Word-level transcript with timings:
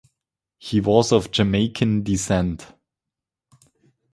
He 0.57 0.81
was 0.81 1.11
of 1.11 1.29
Jamaican 1.29 2.01
descent. 2.01 2.65